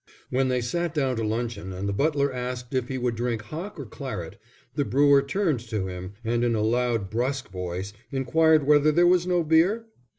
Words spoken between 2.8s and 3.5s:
he would drink